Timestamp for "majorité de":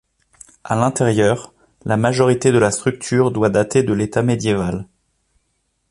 1.95-2.57